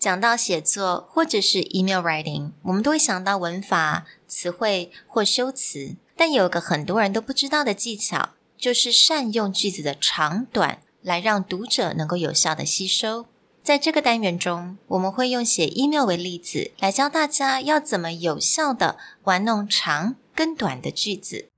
[0.00, 13.26] 讲到写作或者是 email writing，我们都会想到文法、词汇或修辞，但有个很多人都不知道的技巧，就是善用句子的长短来让读者能够有效的吸收。
[13.62, 21.50] 在这个单元中，我们会用写 email 为例子，来教大家要怎么有效的玩弄长跟短的句子。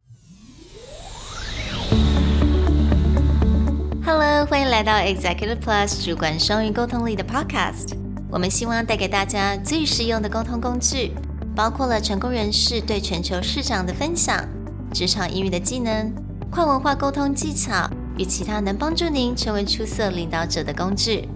[4.05, 8.02] Hello，欢迎来到 Executive Plus 主管双语沟通力的 Podcast。
[8.32, 11.14] 我们希望带给大家最实用的沟通工具，
[11.56, 14.48] 包括了成功人士对全球市场的分享、
[14.94, 16.14] 职场英语的技能、
[16.52, 21.28] 跨文化沟通技巧与其他能帮助您成为出色领导者的工具。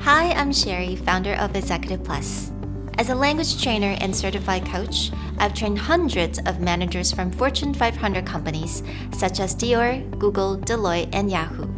[0.00, 2.50] Hi, I'm Sherry, founder of Executive Plus.
[2.96, 8.24] As a language trainer and certified coach, I've trained hundreds of managers from Fortune 500
[8.24, 11.68] companies such as Dior, Google, Deloitte, and Yahoo.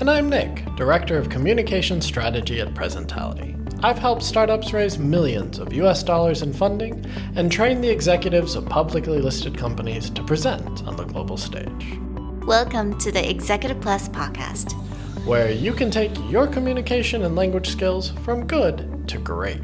[0.00, 3.55] And I'm Nick, Director of Communication Strategy at Presentality.
[3.83, 8.65] I've helped startups raise millions of US dollars in funding and train the executives of
[8.65, 11.99] publicly listed companies to present on the global stage.
[12.47, 14.71] Welcome to the Executive Plus podcast,
[15.27, 19.61] where you can take your communication and language skills from good to great.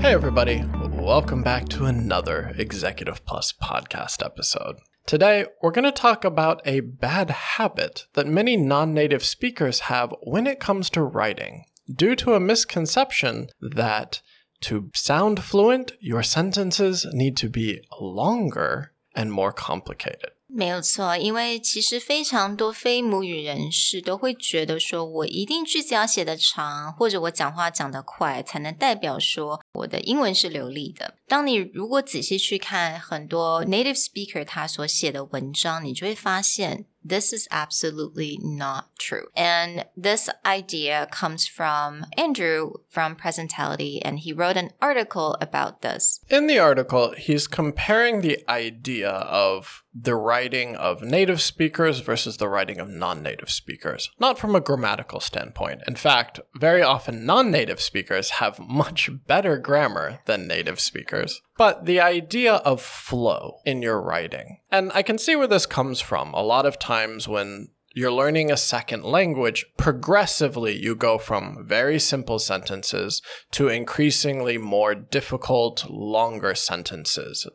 [0.00, 0.64] Hey, everybody.
[0.92, 4.76] Welcome back to another Executive Plus podcast episode.
[5.06, 10.14] Today, we're going to talk about a bad habit that many non native speakers have
[10.22, 14.22] when it comes to writing, due to a misconception that
[14.62, 20.30] to sound fluent, your sentences need to be longer and more complicated.
[20.53, 31.13] 没有错，因为其实非常多非母语人士都会觉得说，我一定句子要写得长，或者我讲话讲得快，才能代表说我的英文是流利的。
[31.27, 36.85] 当你如果仔细去看很多 native speaker 他所写的文章，你就会发现。
[37.01, 39.29] This is absolutely not true.
[39.33, 46.19] And this idea comes from Andrew from Presentality, and he wrote an article about this.
[46.27, 52.48] In the article, he's comparing the idea of the writing of native speakers versus the
[52.48, 55.82] writing of non native speakers, not from a grammatical standpoint.
[55.86, 61.84] In fact, very often non native speakers have much better grammar than native speakers but
[61.84, 64.58] the idea of flow in your writing.
[64.70, 66.32] And I can see where this comes from.
[66.34, 72.00] A lot of times when you're learning a second language, progressively you go from very
[72.00, 73.22] simple sentences
[73.52, 77.46] to increasingly more difficult, longer sentences.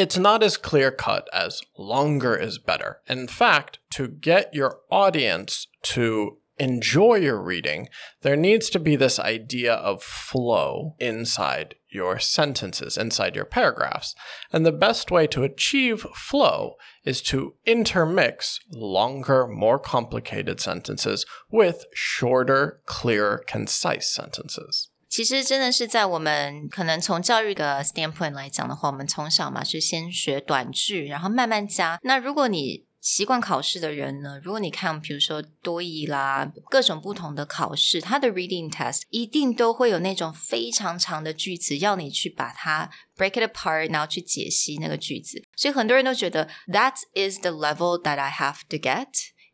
[0.00, 3.02] It's not as clear cut as longer is better.
[3.06, 7.90] In fact, to get your audience to enjoy your reading,
[8.22, 14.14] there needs to be this idea of flow inside your sentences, inside your paragraphs.
[14.50, 21.84] And the best way to achieve flow is to intermix longer, more complicated sentences with
[21.92, 24.88] shorter, clear, concise sentences.
[25.10, 31.98] 其实真的是在我们可能从教育的 standpoint 来讲的话，我们从小嘛是先学短句，然后慢慢加。
[32.04, 45.42] 那如果你习惯考试的人呢，如果你看，比如说多译啦，各种不同的考试，它的 reading test 一定都会有那种非常长的句子，要你去把它 break it apart，然后去解析那个句子。
[45.56, 49.08] 所以很多人都觉得 that is the level that I have to get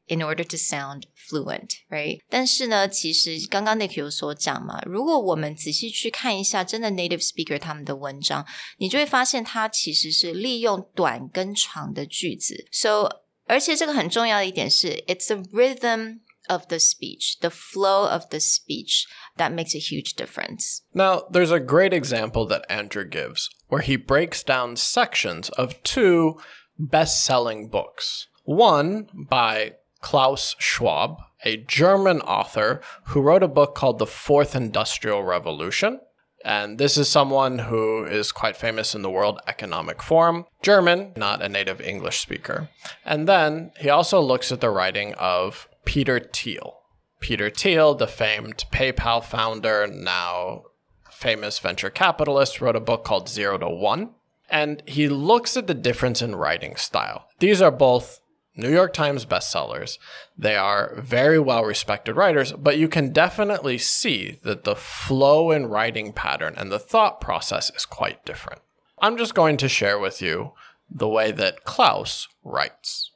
[0.08, 2.20] in order to sound fluent，right？
[2.30, 8.46] 但是呢，其实刚刚 Nick 有所讲嘛，如果我们仔细去看一下真的 native speaker 他们的文章，
[8.78, 13.10] 你就会发现它其实是利用短跟长的句子，so
[13.46, 19.04] 而且这个很重要的一点是，it's the rhythm of the speech, the flow of the speech
[19.38, 20.80] that makes a huge difference.
[20.94, 26.40] Now, there's a great example that Andrew gives where he breaks down sections of two
[26.78, 28.28] best selling books.
[28.44, 35.23] One by Klaus Schwab, a German author who wrote a book called The Fourth Industrial
[35.23, 36.01] Revolution.
[36.45, 41.43] And this is someone who is quite famous in the World Economic Forum, German, not
[41.43, 42.69] a native English speaker.
[43.05, 46.75] And then he also looks at the writing of Peter Thiel.
[47.19, 50.63] Peter Thiel, the famed PayPal founder, now
[51.11, 54.11] famous venture capitalist, wrote a book called Zero to One.
[54.49, 57.27] And he looks at the difference in writing style.
[57.41, 58.21] These are both
[58.57, 59.99] New York Times bestsellers.
[60.37, 65.71] They are very well respected writers, but you can definitely see that the flow and
[65.71, 68.63] writing pattern and the thought process is quite different.
[68.99, 70.53] I'm just going to share with you
[70.91, 73.11] the way that Klaus writes.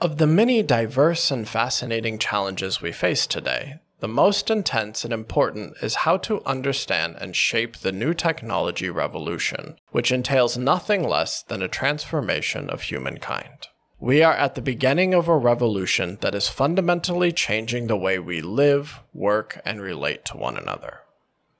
[0.00, 5.74] Of the many diverse and fascinating challenges we face today, the most intense and important
[5.82, 11.62] is how to understand and shape the new technology revolution, which entails nothing less than
[11.62, 13.68] a transformation of humankind.
[13.99, 18.41] We are at the beginning of a revolution that is fundamentally changing the way we
[18.41, 21.01] live, work, and relate to one another.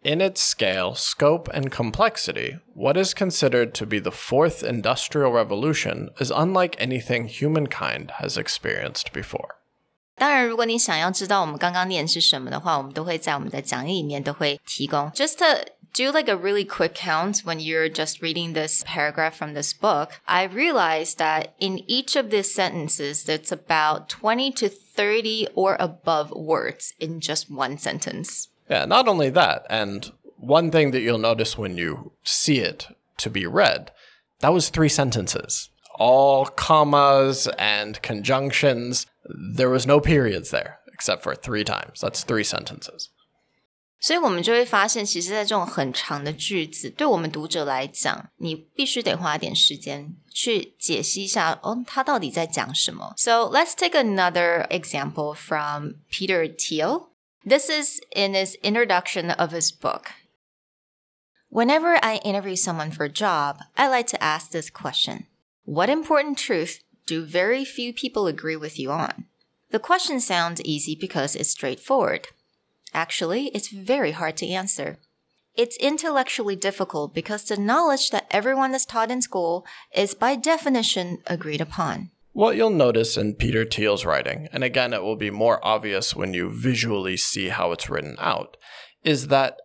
[0.03, 6.09] In its scale, scope, and complexity, what is considered to be the fourth industrial revolution
[6.19, 9.57] is unlike anything humankind has experienced before.
[10.18, 15.12] 当然，如果你想要知道我们刚刚念是什么的话，我们都会在我们的讲义里面都会提供。
[15.12, 19.72] Just to do like a really quick count when you're just reading this paragraph from this
[19.72, 25.75] book, I realized that in each of these sentences, there's about 20 to 30 or
[25.81, 28.48] above words in just one sentence.
[28.69, 33.31] Yeah, not only that, and one thing that you'll notice when you see it to
[33.31, 33.90] be read,
[34.40, 35.70] that was three sentences.
[35.98, 39.06] All commas and conjunctions.
[39.25, 42.02] There was no periods there, except for three times.
[42.02, 43.08] That's three sentences.
[44.00, 53.13] 所以我们就会发现，其实，在这种很长的句子，对我们读者来讲，你必须得花点时间去解析一下，哦，他到底在讲什么。
[53.18, 57.09] So let's take another example from Peter Thiel.
[57.47, 60.13] This is in his introduction of his book.
[61.50, 65.27] Whenever I interview someone for a job, I like to ask this question
[65.65, 69.25] What important truth do very few people agree with you on?
[69.69, 72.27] The question sounds easy because it's straightforward.
[72.96, 74.96] Actually, it's very hard to answer.
[75.54, 81.19] It's intellectually difficult because the knowledge that everyone is taught in school is by definition
[81.26, 82.10] agreed upon.
[82.32, 86.32] What you'll notice in Peter Thiel's writing, and again, it will be more obvious when
[86.32, 88.56] you visually see how it's written out,
[89.04, 89.58] is that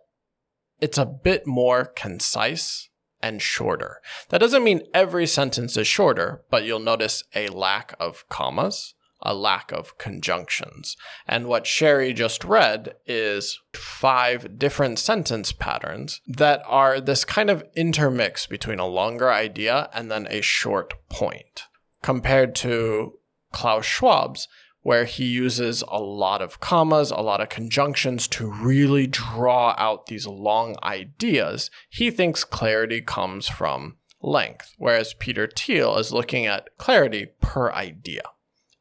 [0.82, 2.90] it's a bit more concise
[3.22, 4.02] and shorter.
[4.28, 9.34] That doesn't mean every sentence is shorter, but you'll notice a lack of commas, a
[9.34, 10.96] lack of conjunctions.
[11.26, 17.64] And what Sherry just read is five different sentence patterns that are this kind of
[17.74, 21.62] intermix between a longer idea and then a short point
[22.02, 23.18] compared to
[23.52, 24.48] Klaus Schwab's,
[24.80, 30.06] where he uses a lot of commas, a lot of conjunctions to really draw out
[30.06, 31.70] these long ideas.
[31.88, 38.22] He thinks clarity comes from length, whereas Peter Thiel is looking at clarity per idea.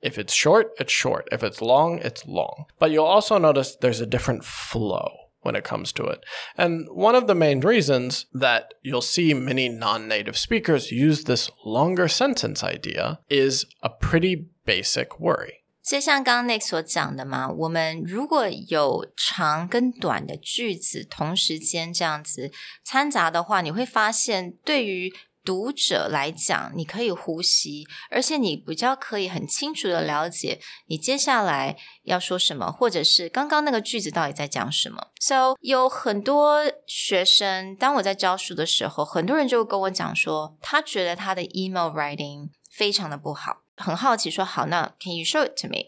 [0.02, 1.26] If it's short, it's short.
[1.32, 2.66] If it's long, it's long.
[2.78, 5.08] But you'll also notice there's a different flow
[5.40, 6.20] when it comes to it.
[6.56, 11.50] And one of the main reasons that you'll see many non native speakers use this
[11.64, 15.62] longer sentence idea is a pretty basic worry.
[15.82, 22.50] 就像刚刚 Nick 所讲的嘛，我们如果有长跟短的句子同时间这样子
[22.84, 25.12] 掺杂的话，你会发现对于
[25.43, 35.07] 读者来讲，你可以呼吸，而且你比较可以很清楚的了解你接下来要说什么，或者是刚刚那个句子到底在讲什么。
[35.19, 45.87] So 有很多学生，当我在教书的时候，很多人就跟我讲说，他觉得他的 email writing 非常的不好，很好奇说，好，那 Can you show it to me？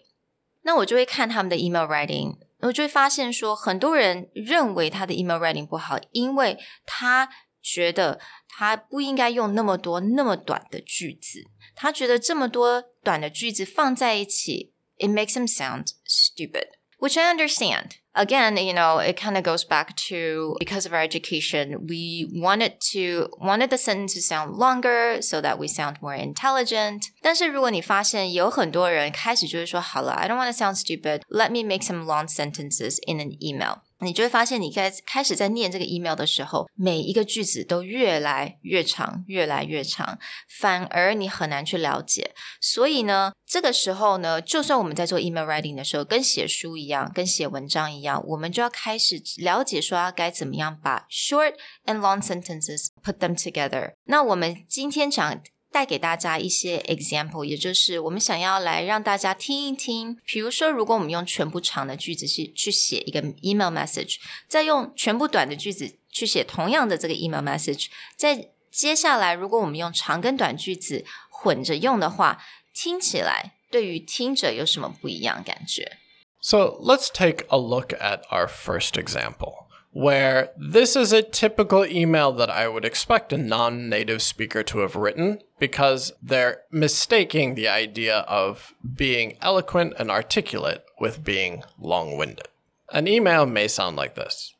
[0.63, 7.29] 那我就会看他们的 email writing，我就会发现说，很多人认为他的 email writing 不好，因为他。
[7.62, 8.18] 觉得
[8.48, 11.44] 他不应该用那么多那么短的句子，
[11.74, 16.68] 他觉得这么多短的句子放在一起，it makes him sound stupid,
[16.98, 17.92] which I understand.
[18.14, 22.80] Again, you know, it kind of goes back to because of our education, we wanted
[22.92, 27.02] to wanted the sentence to sound longer so that we sound more intelligent.
[27.22, 31.20] 但是如果你发现有很多人开始就是说，好了，I don't want to sound stupid.
[31.28, 33.82] Let me make some long sentences in an email.
[34.03, 40.19] 你就会发现，你开开始在念这个 email 的时候，每一个句子都越来越长，越来越长，
[40.59, 42.33] 反而你很难去了解。
[42.59, 51.55] 所以呢，这个时候呢，就算我们在做 email writing 的时候，跟写书一样，跟写文章一样，我们就要开始了解说，该怎么样把 short
[51.85, 53.93] and long sentences put them together。
[54.05, 55.41] 那我们今天讲。
[55.72, 60.16] 带给大家一些 example，也就是我们想要来让大家听一听。
[60.24, 64.16] 比如说，如果我们用全部长的句子去去写一个 email message，
[64.48, 72.42] 再用全部短的句子去写同样的这个 email message，在接下来，如果我们用长跟短句子混着用的话，
[72.74, 75.98] 听起来对于听者有什么不一样感觉？
[76.40, 79.68] So let's take a look at our first example.
[79.92, 84.78] where this is a typical email that I would expect a non native speaker to
[84.78, 92.17] have written because they're mistaking the idea of being eloquent and articulate with being long
[92.17, 92.49] winded.
[92.91, 94.53] An email may sound like this.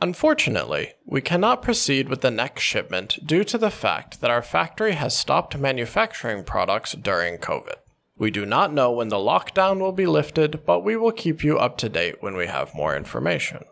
[0.00, 4.92] Unfortunately, we cannot proceed with the next shipment due to the fact that our factory
[4.92, 7.76] has stopped manufacturing products during COVID.
[8.16, 11.58] We do not know when the lockdown will be lifted, but we will keep you
[11.58, 13.64] up to date when we have more information.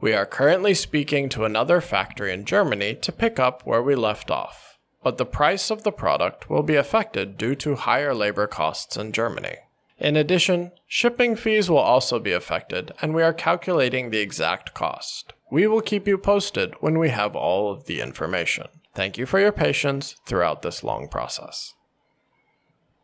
[0.00, 4.32] We are currently speaking to another factory in Germany to pick up where we left
[4.32, 4.71] off.
[5.02, 9.12] But the price of the product will be affected due to higher labor costs in
[9.12, 9.56] Germany.
[9.98, 15.32] In addition, shipping fees will also be affected, and we are calculating the exact cost.
[15.50, 18.66] We will keep you posted when we have all of the information.
[18.94, 21.74] Thank you for your patience throughout this long process.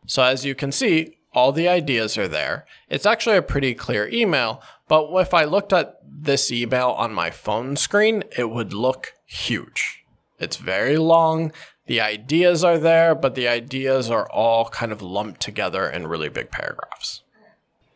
[0.05, 2.65] So, as you can see, all the ideas are there.
[2.89, 7.29] It's actually a pretty clear email, but if I looked at this email on my
[7.29, 10.03] phone screen, it would look huge.
[10.39, 11.51] It's very long
[11.88, 16.30] The ideas are there, but the ideas are all kind of lumped together in really
[16.30, 17.20] big paragraphs.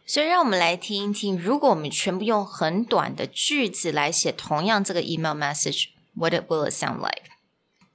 [0.06, 7.30] 所以，让我们来听一听，如果我们全部用很短的句子来写同样这个 email message，what it will it sound like?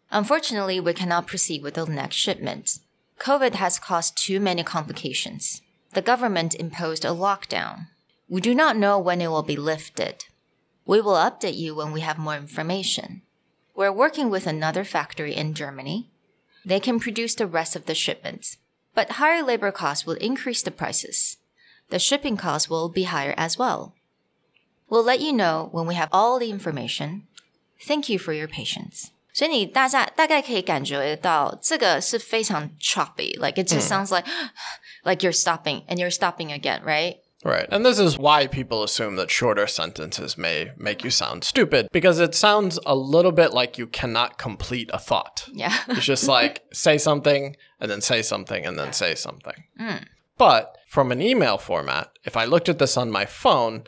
[0.09, 2.77] Unfortunately, we cannot proceed with the next shipment.
[3.19, 5.61] COVID has caused too many complications.
[5.93, 7.87] The government imposed a lockdown.
[8.27, 10.25] We do not know when it will be lifted.
[10.85, 13.21] We will update you when we have more information.
[13.77, 16.09] We're working with another factory in Germany.
[16.65, 18.57] They can produce the rest of the shipments,
[18.93, 21.37] but higher labor costs will increase the prices.
[21.89, 23.93] The shipping costs will be higher as well.
[24.89, 27.23] We'll let you know when we have all the information.
[27.81, 29.11] Thank you for your patience.
[29.33, 34.27] 所以你大家大概可以感觉到这个是非常 choppy, like it just sounds like
[35.03, 37.17] like you're stopping and you're stopping again, right?
[37.44, 37.68] Right.
[37.70, 42.18] And this is why people assume that shorter sentences may make you sound stupid because
[42.18, 45.48] it sounds a little bit like you cannot complete a thought.
[45.52, 45.76] Yeah.
[45.88, 49.64] it's just like say something and then say something and then say something.
[49.80, 50.04] Mm.
[50.36, 53.84] But from an email format, if I looked at this on my phone,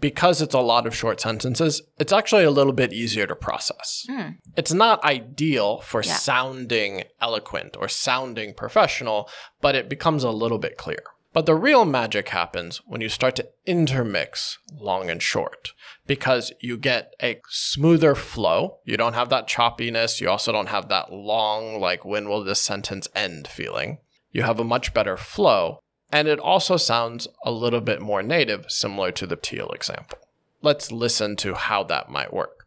[0.00, 4.04] because it's a lot of short sentences, it's actually a little bit easier to process.
[4.10, 4.36] Mm.
[4.56, 6.14] It's not ideal for Yeah.
[6.14, 9.28] sounding eloquent or sounding professional,
[9.60, 11.02] but it becomes a little bit clear.
[11.36, 15.74] But the real magic happens when you start to intermix long and short
[16.06, 18.78] because you get a smoother flow.
[18.86, 20.18] You don't have that choppiness.
[20.18, 23.98] You also don't have that long, like, when will this sentence end feeling.
[24.32, 25.80] You have a much better flow.
[26.10, 30.16] And it also sounds a little bit more native, similar to the Thiel example.
[30.62, 32.66] Let's listen to how that might work.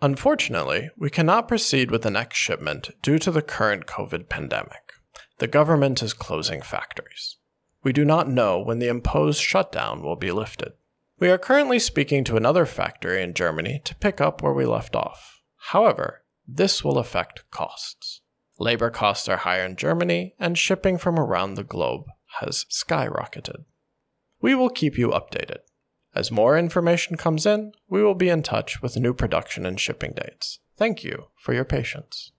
[0.00, 4.94] Unfortunately, we cannot proceed with the next shipment due to the current COVID pandemic.
[5.40, 7.36] The government is closing factories.
[7.82, 10.72] We do not know when the imposed shutdown will be lifted.
[11.18, 14.94] We are currently speaking to another factory in Germany to pick up where we left
[14.94, 15.40] off.
[15.56, 18.20] However, this will affect costs.
[18.58, 22.06] Labor costs are higher in Germany, and shipping from around the globe
[22.40, 23.64] has skyrocketed.
[24.40, 25.58] We will keep you updated.
[26.14, 30.14] As more information comes in, we will be in touch with new production and shipping
[30.16, 30.58] dates.
[30.76, 32.32] Thank you for your patience.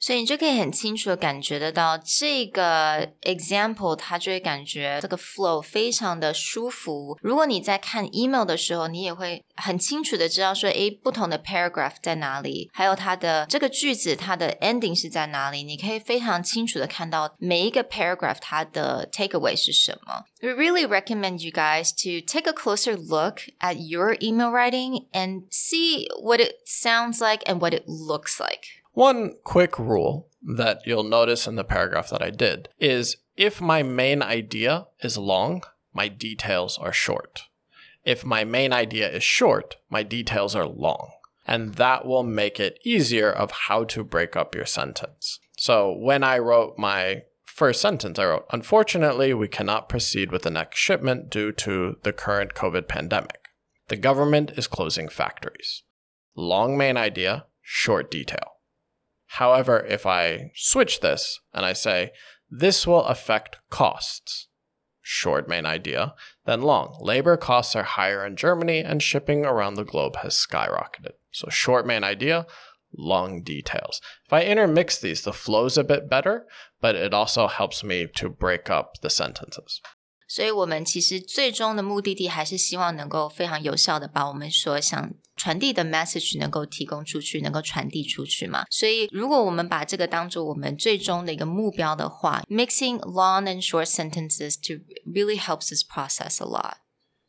[0.00, 7.16] 所以你就可以很清楚的感觉得到这个 example，它就会感觉这个 flow 非常的舒服。
[7.22, 20.24] 如果你在看 email 的时候，你也会很清楚的知道说，诶，不同的 paragraph 在哪里，还有它的这个句子它的 ending 是在哪里，你可以非常清楚的看到每一个 paragraph 它的 takeaway 是什么。
[20.42, 26.06] We really recommend you guys to take a closer look at your email writing and see
[26.20, 28.84] what it sounds like and what it looks like.
[28.99, 33.81] One quick rule that you'll notice in the paragraph that I did is if my
[33.81, 35.63] main idea is long,
[35.93, 37.43] my details are short.
[38.03, 41.11] If my main idea is short, my details are long.
[41.47, 45.39] And that will make it easier of how to break up your sentence.
[45.57, 50.51] So when I wrote my first sentence, I wrote, Unfortunately, we cannot proceed with the
[50.51, 53.47] next shipment due to the current COVID pandemic.
[53.87, 55.83] The government is closing factories.
[56.35, 58.58] Long main idea, short detail.
[59.33, 62.11] However, if I switch this and I say,
[62.49, 64.47] this will affect costs,
[65.01, 66.97] short main idea, then long.
[66.99, 71.13] Labor costs are higher in Germany and shipping around the globe has skyrocketed.
[71.31, 72.47] So short main idea,
[72.97, 74.01] long details.
[74.25, 76.47] If I intermix these, the flow's a bit better,
[76.81, 79.79] but it also helps me to break up the sentences.
[80.28, 88.64] 所以我们其实最终的目的地还是希望能够非常有效的把我们所想传递的 message 能够提供出去，能够传递出去嘛。
[88.70, 96.76] 所以如果我们把这个当做我们最终的一个目标的话，mixing long and short sentences to really helps us process a lot.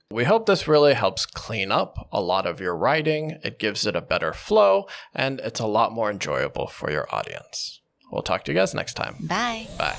[0.09, 3.39] We hope this really helps clean up a lot of your writing.
[3.43, 7.81] It gives it a better flow, and it's a lot more enjoyable for your audience.
[8.11, 9.15] We'll talk to you guys next time.
[9.27, 9.67] Bye.
[9.77, 9.97] Bye.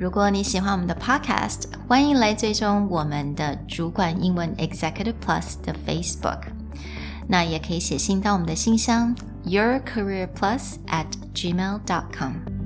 [0.00, 6.38] 如果你喜欢我们的 podcast，欢迎来追踪我们的主管英文 Executive Plus 的 Facebook。
[7.26, 9.12] 那也可以写信到我们的信箱
[9.44, 12.57] yourcareerplus at gmail dot com。